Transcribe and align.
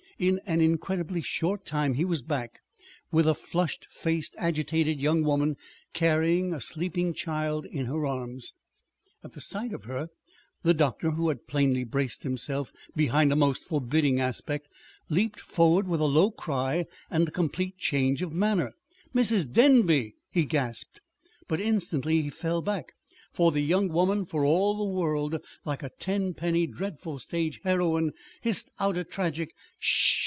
In 0.19 0.39
an 0.45 0.61
incredibly 0.61 1.23
short 1.23 1.65
time 1.65 1.95
he 1.95 2.05
was 2.05 2.21
back 2.21 2.59
with 3.11 3.25
a 3.25 3.33
flushed 3.33 3.87
faced, 3.89 4.35
agitated 4.37 4.99
young 5.01 5.23
woman 5.23 5.57
carrying 5.93 6.53
a 6.53 6.61
sleeping 6.61 7.11
child 7.15 7.65
in 7.65 7.87
her 7.87 8.05
arms. 8.05 8.53
At 9.23 9.33
sight 9.41 9.73
of 9.73 9.85
her, 9.85 10.09
the 10.61 10.75
doctor, 10.75 11.09
who 11.09 11.29
had 11.29 11.47
plainly 11.47 11.83
braced 11.85 12.21
himself 12.21 12.71
behind 12.95 13.31
a 13.33 13.35
most 13.35 13.63
forbidding 13.63 14.19
aspect, 14.19 14.67
leaped 15.09 15.39
forward 15.39 15.87
with 15.87 15.99
a 16.01 16.05
low 16.05 16.29
cry 16.29 16.85
and 17.09 17.27
a 17.27 17.31
complete 17.31 17.79
change 17.79 18.21
of 18.21 18.31
manner. 18.31 18.75
"Mrs. 19.15 19.51
Denby!" 19.51 20.13
he 20.29 20.45
gasped. 20.45 21.01
But 21.47 21.59
instantly 21.59 22.21
he 22.21 22.29
fell 22.29 22.61
back; 22.61 22.91
for 23.33 23.53
the 23.53 23.61
young 23.61 23.87
woman, 23.87 24.25
for 24.25 24.43
all 24.43 24.77
the 24.77 24.83
world 24.83 25.39
like 25.63 25.81
a 25.81 25.87
tenpenny 25.97 26.67
dreadful 26.67 27.17
stage 27.17 27.61
heroine, 27.63 28.11
hissed 28.41 28.69
out 28.77 28.97
a 28.97 29.05
tragic 29.05 29.53
"Sh 29.79 30.17
h! 30.17 30.17